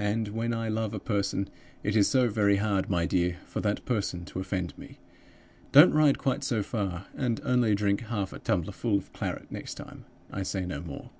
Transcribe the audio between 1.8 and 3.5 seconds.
it is so very hard, my dear,